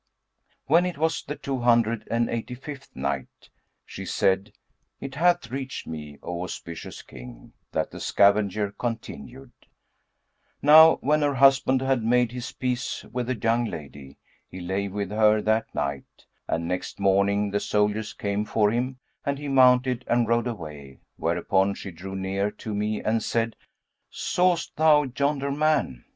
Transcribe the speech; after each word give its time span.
When 0.65 0.87
it 0.87 0.97
was 0.97 1.21
the 1.23 1.35
Two 1.35 1.59
Hundred 1.59 2.07
and 2.09 2.27
Eighty 2.27 2.55
fifth 2.55 2.95
Night, 2.95 3.51
She 3.85 4.03
said, 4.03 4.51
It 4.99 5.13
hath 5.13 5.51
reached 5.51 5.85
me, 5.85 6.17
O 6.23 6.41
auspicious 6.41 7.03
King, 7.03 7.53
that 7.71 7.91
the 7.91 7.99
scavenger 7.99 8.71
continued, 8.79 9.51
"Now 10.59 10.95
when 11.01 11.21
her 11.21 11.35
husband 11.35 11.83
had 11.83 12.01
made 12.03 12.31
his 12.31 12.51
peace 12.51 13.03
with 13.11 13.27
the 13.27 13.35
young 13.35 13.65
lady, 13.65 14.17
he 14.49 14.59
lay 14.59 14.87
with 14.87 15.11
her 15.11 15.39
that 15.43 15.65
night; 15.75 16.25
and 16.47 16.67
next 16.67 16.99
morning, 16.99 17.51
the 17.51 17.59
soldiers 17.59 18.11
came 18.13 18.43
for 18.43 18.71
him 18.71 18.97
and 19.23 19.37
he 19.37 19.47
mounted 19.47 20.03
and 20.07 20.27
rode 20.27 20.47
away; 20.47 20.97
whereupon 21.17 21.75
she 21.75 21.91
drew 21.91 22.15
near 22.15 22.49
to 22.49 22.73
me 22.73 23.03
and 23.03 23.21
said, 23.21 23.55
'Sawst 24.09 24.75
thou 24.77 25.03
yonder 25.15 25.51
man?' 25.51 26.05